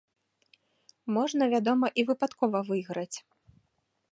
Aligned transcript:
Можна, 1.17 1.43
вядома, 1.53 1.87
і 1.99 2.07
выпадкова 2.09 2.59
выйграць. 2.71 3.17